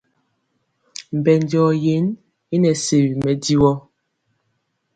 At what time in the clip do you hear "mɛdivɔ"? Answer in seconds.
3.23-3.71